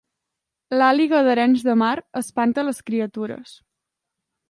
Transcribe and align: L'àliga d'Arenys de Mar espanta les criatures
L'àliga 0.79 1.19
d'Arenys 1.27 1.67
de 1.69 1.77
Mar 1.83 1.93
espanta 2.23 2.67
les 2.71 2.83
criatures 2.91 3.57